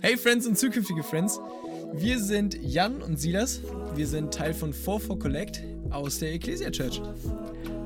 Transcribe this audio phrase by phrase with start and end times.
[0.00, 1.40] Hey Friends und zukünftige Friends,
[1.92, 3.60] wir sind Jan und Silas.
[3.94, 7.00] Wir sind Teil von 44 Collect aus der Ecclesia Church.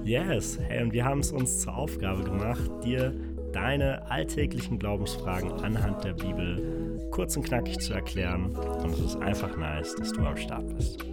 [0.05, 3.15] Yes, hey, und wir haben es uns zur Aufgabe gemacht, dir
[3.53, 8.57] deine alltäglichen Glaubensfragen anhand der Bibel kurz und knackig zu erklären.
[8.57, 11.05] Und es ist einfach nice, dass du am Start bist.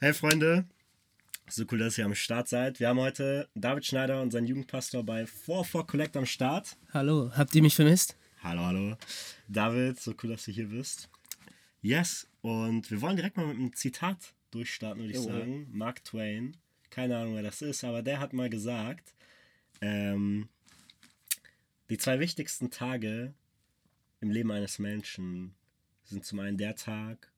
[0.00, 0.66] Hey Freunde,
[1.48, 2.80] so cool, dass ihr am Start seid.
[2.80, 6.76] Wir haben heute David Schneider und seinen Jugendpastor bei 44 Collect am Start.
[6.92, 8.16] Hallo, habt ihr mich vermisst?
[8.42, 8.96] Hallo, hallo.
[9.48, 11.08] David, so cool, dass du hier bist.
[11.82, 15.40] Yes, und wir wollen direkt mal mit einem Zitat durchstarten, würde ich Jawohl.
[15.40, 15.68] sagen.
[15.70, 16.56] Mark Twain.
[16.90, 19.14] Keine Ahnung, wer das ist, aber der hat mal gesagt,
[19.80, 20.48] ähm,
[21.90, 23.34] die zwei wichtigsten Tage
[24.20, 25.54] im Leben eines Menschen
[26.04, 27.30] sind zum einen der Tag,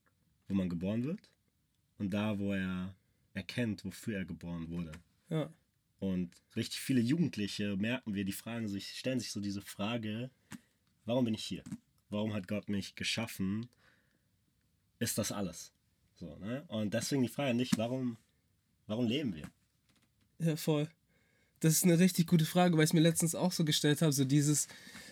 [0.47, 1.29] wo man geboren wird
[1.99, 2.95] und da, wo er
[3.39, 4.93] erkennt, wofür er geboren wurde.
[5.31, 5.51] Ja.
[5.99, 10.31] Und richtig viele Jugendliche merken wir, die fragen sich, stellen sich so diese Frage,
[11.05, 11.65] warum bin ich hier?
[12.11, 13.69] Warum hat Gott mich geschaffen?
[14.99, 15.73] Ist das alles?
[16.17, 16.65] So, ne?
[16.69, 18.17] Und deswegen die Frage nicht, warum,
[18.87, 19.51] warum leben wir?
[20.39, 20.89] Ja, voll.
[21.61, 24.25] Das ist eine richtig gute Frage, weil ich mir letztens auch so gestellt habe, so
[24.25, 24.69] dieses,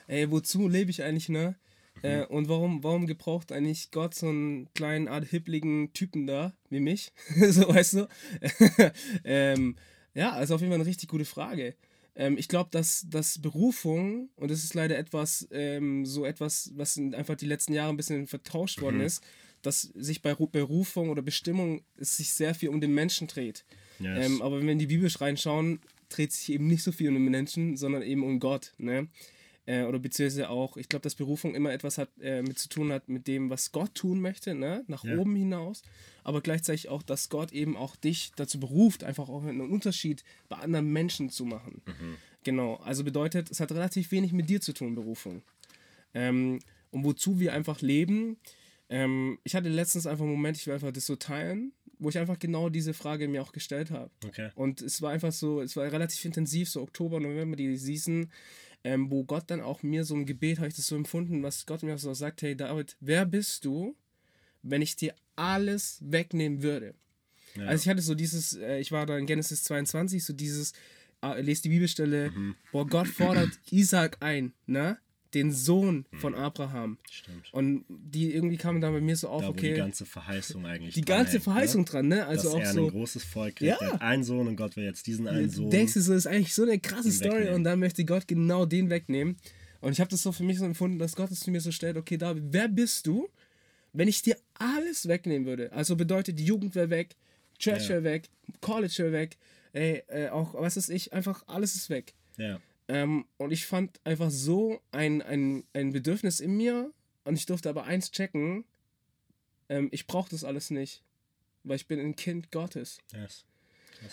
[0.06, 1.56] ey, wozu lebe ich eigentlich, ne?
[2.02, 6.80] Äh, und warum, warum gebraucht eigentlich Gott so einen kleinen, art hippligen Typen da, wie
[6.80, 7.12] mich?
[7.50, 8.08] so, weißt du?
[9.24, 9.76] ähm,
[10.14, 11.74] ja, also auf jeden Fall eine richtig gute Frage.
[12.14, 16.96] Ähm, ich glaube, dass, dass Berufung, und das ist leider etwas, ähm, so etwas, was
[16.96, 19.22] in einfach die letzten Jahre ein bisschen vertauscht worden ist,
[19.62, 23.64] dass sich bei Ru- Berufung oder Bestimmung es sich sehr viel um den Menschen dreht.
[23.98, 24.26] Yes.
[24.26, 27.14] Ähm, aber wenn wir in die Bibel reinschauen, dreht sich eben nicht so viel um
[27.14, 28.72] den Menschen, sondern eben um Gott.
[28.78, 29.08] Ne?
[29.66, 32.92] Äh, oder beziehungsweise auch, ich glaube, dass Berufung immer etwas hat, äh, mit zu tun
[32.92, 34.84] hat mit dem, was Gott tun möchte, ne?
[34.86, 35.16] nach Ja.
[35.18, 35.82] oben hinaus.
[36.22, 40.56] Aber gleichzeitig auch, dass Gott eben auch dich dazu beruft, einfach auch einen Unterschied bei
[40.56, 41.82] anderen Menschen zu machen.
[42.44, 45.42] Genau, also bedeutet, es hat relativ wenig mit dir zu tun, Berufung.
[46.14, 46.60] Ähm,
[46.92, 48.38] und wozu wir einfach leben.
[48.88, 52.18] Ähm, ich hatte letztens einfach einen Moment, ich will einfach das so teilen, wo ich
[52.18, 54.10] einfach genau diese Frage mir auch gestellt habe.
[54.24, 54.50] Okay.
[54.54, 58.30] Und es war einfach so, es war relativ intensiv, so Oktober, November, die Season,
[58.86, 61.66] ähm, wo Gott dann auch mir so ein Gebet, habe ich das so empfunden, was
[61.66, 63.96] Gott mir so sagt, hey David, wer bist du,
[64.62, 66.94] wenn ich dir alles wegnehmen würde?
[67.56, 67.66] Ja.
[67.66, 70.72] Also ich hatte so dieses, äh, ich war da in Genesis 22, so dieses,
[71.22, 72.54] äh, lest die Bibelstelle, Mhm.
[72.70, 74.98] boah, Gott fordert Isaac ein, ne?
[75.36, 76.38] Den Sohn von Mhm.
[76.38, 76.98] Abraham.
[77.10, 77.52] Stimmt.
[77.52, 80.94] Und die irgendwie kamen dann bei mir so auf, da, okay, die ganze Verheißung eigentlich
[80.94, 81.84] die dran ganze hängt, Verheißung ne?
[81.90, 82.26] dran, ne?
[82.26, 82.84] Also Dass auch er so.
[82.86, 83.80] ein großes Volk kriegt.
[83.80, 83.92] Ja.
[84.00, 85.68] Einen Sohn und Gott will jetzt diesen einen Sohn.
[85.70, 87.54] denkst du so, das ist eigentlich so eine krasse Story wegnehmen.
[87.56, 89.36] und dann möchte Gott genau den wegnehmen.
[89.82, 91.70] Und ich habe das so für mich so empfunden, dass Gott es zu mir so
[91.70, 93.28] stellt, okay David, wer bist du,
[93.92, 95.70] wenn ich dir alles wegnehmen würde?
[95.72, 97.14] Also bedeutet, die Jugend wäre weg,
[97.58, 97.88] Church Ja.
[97.90, 98.28] wäre weg,
[98.62, 99.36] College wäre weg,
[99.74, 102.14] ey, äh, auch, was ist ich, einfach alles ist weg.
[102.38, 102.58] Ja.
[102.88, 106.92] Ähm, und ich fand einfach so ein, ein, ein Bedürfnis in mir
[107.24, 108.64] und ich durfte aber eins checken,
[109.68, 111.02] ähm, ich brauche das alles nicht,
[111.64, 112.98] weil ich bin ein Kind Gottes.
[113.12, 113.44] Yes.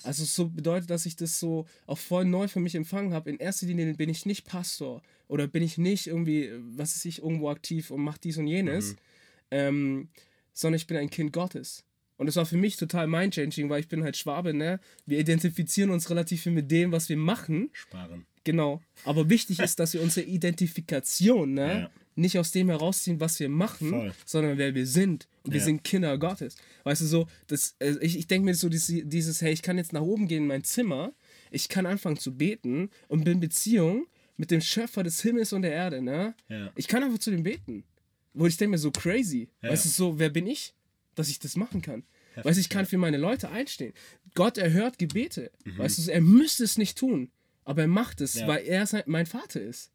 [0.03, 3.29] Also so bedeutet, dass ich das so auch voll neu für mich empfangen habe.
[3.29, 7.19] In erster Linie bin ich nicht Pastor oder bin ich nicht irgendwie, was ist ich,
[7.19, 8.95] irgendwo aktiv und mach dies und jenes,
[9.51, 10.09] ähm,
[10.53, 11.83] sondern ich bin ein Kind Gottes.
[12.17, 14.79] Und das war für mich total mind-changing, weil ich bin halt Schwabe, ne?
[15.05, 17.69] Wir identifizieren uns relativ viel mit dem, was wir machen.
[17.73, 18.25] Sparen.
[18.43, 18.81] Genau.
[19.05, 21.67] Aber wichtig ist, dass wir unsere Identifikation, ne?
[21.81, 21.89] Ja.
[22.15, 24.13] Nicht aus dem herausziehen, was wir machen, Voll.
[24.23, 25.27] sondern wer wir sind.
[25.43, 25.65] Und wir Ja.
[25.65, 26.55] sind Kinder Gottes.
[26.83, 29.77] Weißt du, so, das, äh, ich, ich denke mir so dieses, dieses, hey, ich kann
[29.77, 31.13] jetzt nach oben gehen in mein Zimmer,
[31.49, 34.05] ich kann anfangen zu beten und bin in Beziehung
[34.37, 36.35] mit dem Schöpfer des Himmels und der Erde, ne?
[36.49, 36.71] Ja.
[36.75, 37.83] Ich kann einfach zu dem beten.
[38.35, 39.49] Wo ich denke mir so crazy.
[39.61, 40.73] Weißt du, so, wer bin ich,
[41.15, 42.03] dass ich das machen kann?
[42.35, 43.93] Weißt du, ich kann für meine Leute einstehen.
[44.35, 45.51] Gott erhört Gebete.
[45.65, 45.77] Mhm.
[45.79, 47.29] Weißt du, so, er müsste es nicht tun,
[47.65, 48.47] aber er macht es, Ja.
[48.47, 49.91] weil er sein, mein Vater ist.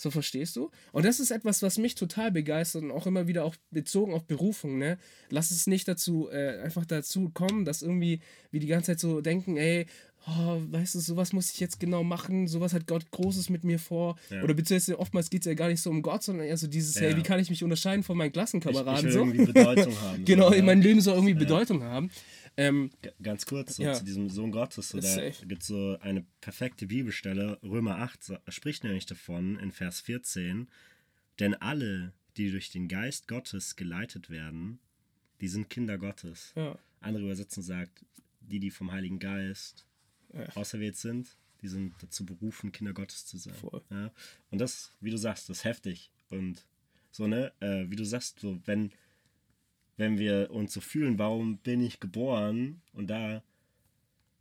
[0.00, 0.70] So verstehst du?
[0.92, 4.24] Und das ist etwas, was mich total begeistert und auch immer wieder auch bezogen auf
[4.26, 4.96] Berufung, ne?
[5.28, 8.20] Lass es nicht dazu, äh, einfach dazu kommen, dass irgendwie
[8.52, 9.86] wir die ganze Zeit so denken, ey,
[10.28, 13.80] oh, weißt du, sowas muss ich jetzt genau machen, sowas hat Gott Großes mit mir
[13.80, 14.16] vor.
[14.30, 14.44] Ja.
[14.44, 16.94] Oder beziehungsweise oftmals geht es ja gar nicht so um Gott, sondern eher so dieses,
[16.94, 17.08] Ja.
[17.08, 19.04] hey, wie kann ich mich unterscheiden von meinen Ich, ich Klassenkameraden?
[19.04, 19.18] will so?
[19.18, 20.24] irgendwie Bedeutung haben.
[20.24, 20.66] genau, so, in ne?
[20.66, 22.10] meinem Leben soll irgendwie Bedeutung haben.
[22.58, 22.90] Ähm,
[23.22, 23.94] Ganz kurz so Ja.
[23.94, 24.88] zu diesem Sohn Gottes.
[24.90, 27.58] So, da gibt es so eine perfekte Bibelstelle.
[27.62, 30.68] Römer 8 sa- spricht nämlich davon in Vers 14.
[31.38, 34.80] Denn alle, die durch den Geist Gottes geleitet werden,
[35.40, 36.52] die sind Kinder Gottes.
[36.56, 36.76] ja.
[37.00, 38.04] Andere Übersetzung sagt,
[38.40, 39.86] die, die vom Heiligen Geist
[40.34, 40.48] Ja.
[40.56, 43.54] auserwählt sind, die sind dazu berufen, Kinder Gottes zu sein.
[43.90, 44.10] Ja?
[44.50, 46.10] Und das, wie du sagst, das ist heftig.
[46.28, 46.66] Und
[47.12, 48.90] so, ne, äh, wie du sagst, so, wenn,
[49.98, 52.80] wenn wir uns so fühlen, warum bin ich geboren?
[52.92, 53.42] Und da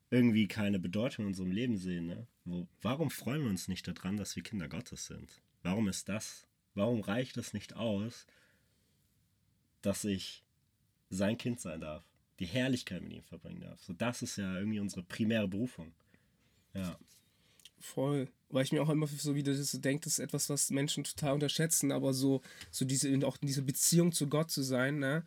[0.10, 2.28] irgendwie keine Bedeutung in unserem Leben sehen, ne?
[2.46, 5.42] Wo, warum freuen wir uns nicht daran, dass wir Kinder Gottes sind?
[5.64, 6.48] Warum ist das?
[6.76, 8.26] Warum reicht es nicht aus,
[9.82, 10.46] dass ich
[11.10, 12.06] sein Kind sein darf?
[12.40, 13.82] Die Herrlichkeit mit ihm verbringen darf.
[13.82, 15.92] So, das ist ja irgendwie unsere primäre Berufung.
[16.74, 16.98] Ja.
[17.80, 18.30] Voll.
[18.50, 21.34] Weil ich mir auch immer so wieder so denke, das ist etwas, was Menschen total
[21.34, 25.26] unterschätzen, aber so, so diese, auch in dieser Beziehung zu Gott zu sein, ne?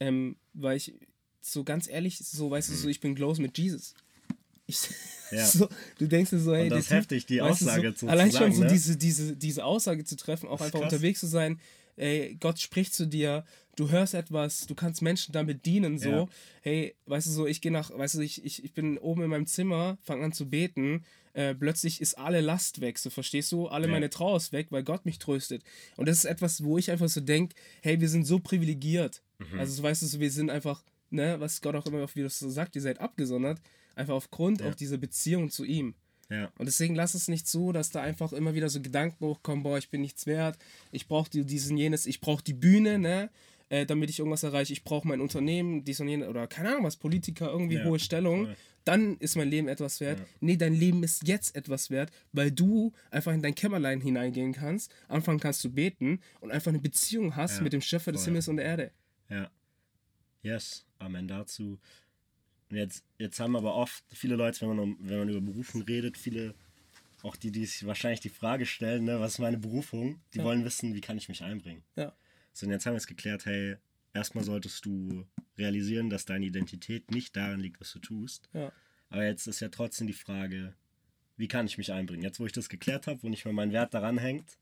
[0.00, 0.94] Ähm, weil ich
[1.40, 3.94] so ganz ehrlich, so weißt du, so ich bin close mit Jesus.
[4.66, 4.78] Ich,
[5.30, 5.46] Ja.
[5.46, 5.68] so,
[5.98, 8.08] du denkst dir so, hey, Und das ist heftig, die weißt du, Aussage so, zu
[8.08, 8.66] Allein schon so ne?
[8.72, 10.92] diese, diese, diese Aussage zu treffen, auch einfach krass.
[10.92, 11.60] unterwegs zu sein,
[11.94, 13.44] ey, Gott spricht zu dir,
[13.76, 16.28] du hörst etwas, du kannst Menschen damit dienen, so, Ja.
[16.62, 19.30] hey, weißt du so, ich gehe nach, weißt du, ich, ich, ich bin oben in
[19.30, 23.68] meinem Zimmer, fange an zu beten, äh, plötzlich ist alle Last weg, so verstehst du,
[23.68, 23.92] alle Ja.
[23.92, 25.62] meine Trauer ist weg, weil Gott mich tröstet.
[25.96, 29.22] Und das ist etwas, wo ich einfach so denke, hey, wir sind so privilegiert.
[29.52, 29.58] Mhm.
[29.58, 32.76] Also so, weißt du, wir sind einfach, ne, was Gott auch immer wieder so sagt,
[32.76, 33.60] ihr seid abgesondert,
[33.96, 34.68] einfach aufgrund Ja.
[34.70, 35.94] auch dieser Beziehung zu ihm.
[36.28, 36.52] Ja.
[36.58, 39.78] Und deswegen lass es nicht so, dass da einfach immer wieder so Gedanken hochkommen, boah,
[39.78, 40.58] ich bin nichts wert,
[40.92, 43.30] ich brauche diesen jenes, ich brauche die Bühne, ne,
[43.68, 46.84] äh, damit ich irgendwas erreiche, ich brauche mein Unternehmen, dies und jenes, oder keine Ahnung
[46.84, 48.56] was, Politiker, irgendwie Ja, hohe Stellung, voll.
[48.84, 50.20] dann ist mein Leben etwas wert.
[50.20, 50.24] Ja.
[50.40, 54.92] Nee, dein Leben ist jetzt etwas wert, weil du einfach in dein Kämmerlein hineingehen kannst,
[55.08, 58.30] anfangen kannst zu beten und einfach eine Beziehung hast mit dem Schöpfer des voll.
[58.30, 58.90] Himmels und der Erde.
[59.30, 59.50] Ja.
[60.42, 61.78] Yes, Amen dazu.
[62.70, 66.16] Und jetzt, jetzt haben aber oft viele Leute, wenn man, wenn man über Berufung redet,
[66.16, 66.54] viele,
[67.22, 70.44] auch die, die sich wahrscheinlich die Frage stellen, ne, was ist meine Berufung, die Ja.
[70.44, 71.82] wollen wissen, wie kann ich mich einbringen.
[71.96, 72.14] Ja.
[72.52, 73.76] So, und jetzt haben wir es geklärt, hey,
[74.14, 75.26] erstmal solltest du
[75.58, 78.48] realisieren, dass deine Identität nicht darin liegt, was du tust.
[78.52, 78.72] Ja.
[79.10, 80.74] Aber jetzt ist ja trotzdem die Frage,
[81.36, 82.22] wie kann ich mich einbringen?
[82.22, 84.58] Jetzt, wo ich das geklärt habe, wo nicht mehr mein Wert daran hängt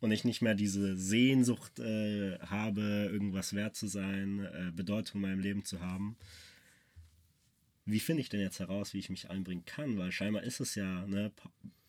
[0.00, 5.28] und ich nicht mehr diese Sehnsucht äh, habe, irgendwas wert zu sein, äh, Bedeutung in
[5.28, 6.16] meinem Leben zu haben,
[7.84, 9.96] wie finde ich denn jetzt heraus, wie ich mich einbringen kann?
[9.96, 11.32] Weil scheinbar ist es ja, ne,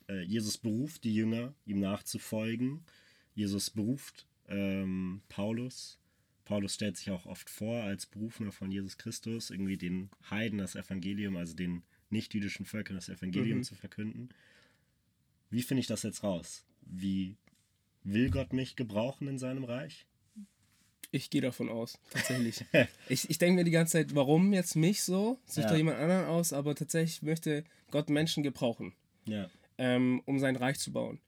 [0.08, 2.86] äh, Jesus beruft die Jünger, ihm nachzufolgen.
[3.36, 6.00] Jesus beruft ähm, Paulus.
[6.46, 10.76] Paulus stellt sich auch oft vor als Berufener von Jesus Christus, irgendwie den Heiden das
[10.76, 13.64] Evangelium, also den nicht-jüdischen Völkern das Evangelium Mhm.
[13.64, 14.30] zu verkünden.
[15.52, 16.66] Wie finde ich das jetzt raus?
[16.82, 17.36] Wie
[18.04, 20.06] will Gott mich gebrauchen in seinem Reich?
[21.12, 22.64] Ich gehe davon aus, tatsächlich.
[23.10, 25.40] ich ich denke mir die ganze Zeit, warum jetzt mich so?
[25.46, 25.70] Sucht Ja.
[25.72, 28.94] doch jemand anderen aus, aber tatsächlich möchte Gott Menschen gebrauchen,
[29.26, 29.50] Ja,
[29.80, 31.20] ähm, um sein Reich zu bauen.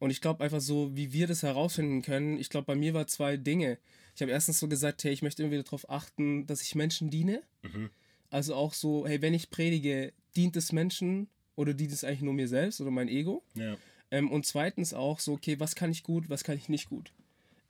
[0.00, 3.06] Und ich glaube einfach so, wie wir das herausfinden können, ich glaube, bei mir war
[3.06, 3.78] zwei Dinge.
[4.16, 7.42] Ich habe erstens so gesagt, hey, ich möchte irgendwie darauf achten, dass ich Menschen diene.
[7.62, 7.90] Mhm.
[8.30, 12.32] Also auch so, hey, wenn ich predige, dient es Menschen oder dient es eigentlich nur
[12.32, 13.44] mir selbst oder mein Ego?
[13.54, 13.76] ja,
[14.10, 17.12] Ähm, und zweitens auch so, okay, was kann ich gut, was kann ich nicht gut?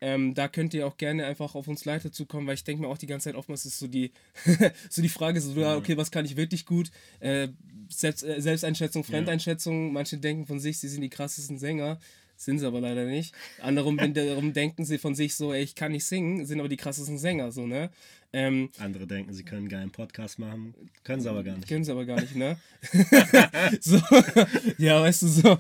[0.02, 2.88] Ähm, da könnt ihr auch gerne einfach auf uns Leiter zukommen, weil ich denke mir
[2.88, 4.12] auch die ganze Zeit, oftmals ist so die,
[4.88, 6.90] so die Frage, so, ja, okay, was kann ich wirklich gut?
[7.20, 7.48] Äh,
[7.90, 9.92] Selbst, äh, Selbsteinschätzung, Fremdeinschätzung.
[9.92, 11.98] Manche denken von sich, sie sind die krassesten Sänger,
[12.40, 13.34] sind sie aber leider nicht.
[13.60, 16.78] Andere wiederum denken sie von sich so, ey, ich kann nicht singen, sind aber die
[16.78, 17.90] krassesten Sänger, so, ne?
[18.32, 21.68] Ähm, andere denken, sie können einen geilen Podcast machen, können sie aber gar nicht.
[21.68, 22.56] Können sie aber gar nicht, ne?
[23.80, 24.00] so,
[24.78, 25.58] ja, weißt du, so.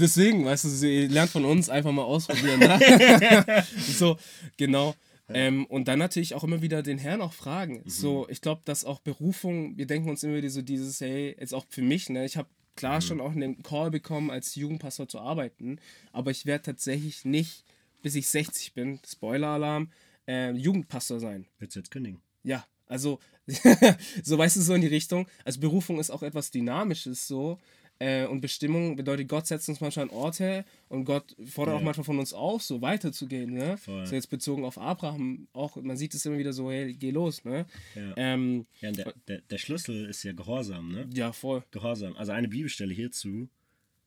[0.00, 3.64] Deswegen, weißt du, sie lernt von uns einfach mal ausprobieren, ne?
[3.76, 4.16] so,
[4.56, 4.94] genau.
[5.28, 7.82] Ähm, und dann natürlich auch immer wieder den Herrn auch fragen.
[7.86, 11.54] So, ich glaube, dass auch Berufung, wir denken uns immer wieder so dieses, hey, jetzt
[11.54, 12.24] auch für mich, ne?
[12.24, 15.78] Ich habe klar schon auch einen Call bekommen, als Jugendpastor zu arbeiten,
[16.12, 17.64] aber ich werde tatsächlich nicht,
[18.02, 19.90] bis ich 60 bin, Spoiler-Alarm,
[20.26, 21.46] äh, Jugendpastor sein.
[21.58, 22.20] Willst du jetzt kündigen?
[22.42, 23.20] Ja, also,
[24.22, 25.26] so weißt du, so in die Richtung.
[25.44, 27.58] Also Berufung ist auch etwas Dynamisches so.
[28.02, 31.78] Äh, und Bestimmung bedeutet, Gott setzt uns manchmal an Orte und Gott fordert Ja.
[31.78, 33.52] auch manchmal von uns auf, so weiterzugehen.
[33.52, 33.76] Ne?
[33.76, 34.04] Voll.
[34.06, 37.44] So jetzt bezogen auf Abraham, auch, man sieht es immer wieder so, hey, geh los.
[37.44, 37.64] Ne?
[37.94, 38.14] Ja.
[38.16, 41.08] Ähm, Ja, der, der, der Schlüssel ist ja Gehorsam, ne?
[41.14, 41.62] ja, voll.
[41.70, 42.16] Gehorsam.
[42.16, 43.48] Also eine Bibelstelle hierzu.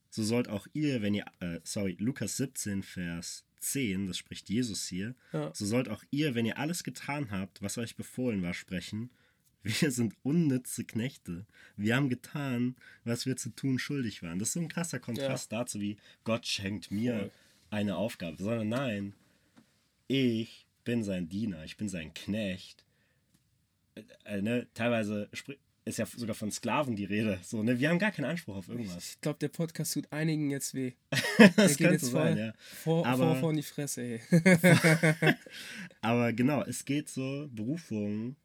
[0.09, 4.87] So sollt auch ihr, wenn ihr, äh, sorry, Lukas 17, Vers 10, das spricht Jesus
[4.87, 5.51] hier, Ja.
[5.53, 9.09] so sollt auch ihr, wenn ihr alles getan habt, was euch befohlen war, sprechen.
[9.65, 11.45] Wir sind unnütze Knechte.
[11.75, 14.37] Wir haben getan, was wir zu tun schuldig waren.
[14.37, 17.31] Das ist so ein krasser Kontrast dazu, wie Gott schenkt mir Voll.
[17.71, 18.37] eine Aufgabe.
[18.37, 19.13] Sondern nein,
[20.07, 22.85] ich bin sein Diener, ich bin sein Knecht.
[23.95, 25.29] Äh, äh, ne, teilweise
[25.83, 27.39] ist ja sogar von Sklaven die Rede.
[27.43, 27.79] So, ne?
[27.79, 29.13] Wir haben gar keinen Anspruch auf irgendwas.
[29.13, 30.93] Ich glaube, der Podcast tut einigen jetzt weh.
[31.37, 32.53] Das Der geht könnte jetzt sein, ja.
[32.83, 34.21] vor, Aber- vor, vor in die Fresse, ey.
[36.01, 38.35] Aber genau, es geht so, Berufung,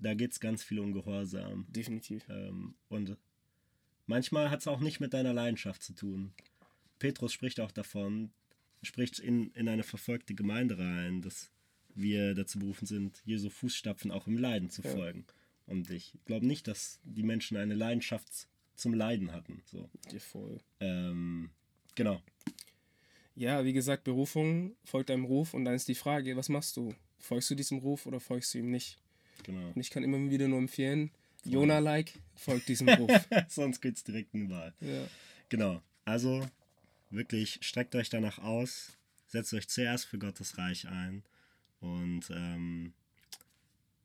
[0.00, 1.66] da geht es ganz viel um Gehorsam.
[1.68, 2.24] Definitiv.
[2.28, 3.16] Ähm, und
[4.06, 6.32] manchmal hat es auch nicht mit deiner Leidenschaft zu tun.
[6.98, 8.30] Petrus spricht auch davon,
[8.82, 11.50] spricht in, in eine verfolgte Gemeinde rein, dass
[11.94, 14.90] wir dazu berufen sind, Jesu Fußstapfen auch im Leiden zu Ja.
[14.90, 15.24] folgen.
[15.66, 19.62] Und ich glaube nicht, dass die Menschen eine Leidenschaft zum Leiden hatten.
[19.66, 19.88] So.
[20.10, 20.58] Dir voll.
[20.80, 21.50] Ähm,
[21.94, 22.20] genau.
[23.36, 26.94] Ja, wie gesagt, Berufung folgt einem Ruf und dann ist die Frage, was machst du?
[27.18, 28.98] Folgst du diesem Ruf oder folgst du ihm nicht?
[29.44, 29.68] Genau.
[29.74, 31.10] Und ich kann immer wieder nur empfehlen,
[31.44, 33.12] Jona-like, folgt diesem Ruf.
[33.48, 34.74] Sonst geht's direkt in die Wahl.
[34.80, 35.06] ja.
[35.48, 35.82] Genau.
[36.04, 36.46] Also
[37.10, 41.22] wirklich streckt euch danach aus, setzt euch zuerst für Gottes Reich ein
[41.80, 42.92] und ähm,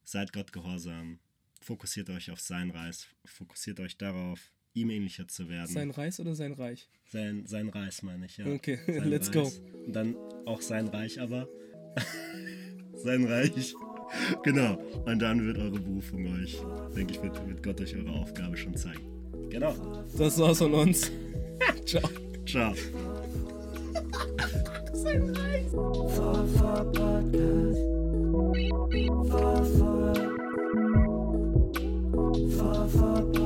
[0.03, 1.19] seid Gott gehorsam.
[1.61, 4.39] Fokussiert euch auf sein Reich, fokussiert euch darauf,
[4.73, 5.67] ihm ähnlicher zu werden.
[5.71, 6.87] Sein Reis oder sein Reich?
[7.11, 8.45] sein, sein Reich meine ich, ja.
[8.47, 9.33] Okay, Sein let's Reich.
[9.33, 9.83] go.
[9.85, 10.15] Und dann
[10.45, 11.47] auch sein Reich, aber
[12.95, 13.73] sein Reich.
[14.43, 14.77] genau.
[15.05, 16.57] Und dann wird eure Berufung euch,
[16.95, 19.01] denke ich, wird, wird Gott euch eure Aufgabe schon zeigen.
[19.49, 19.73] Genau.
[20.17, 21.11] Das war's von uns.
[21.85, 22.09] Ciao.
[22.45, 22.73] Ciao.
[25.75, 27.79] For, for podcast.
[28.31, 30.15] For, for.
[32.51, 33.44] For, for.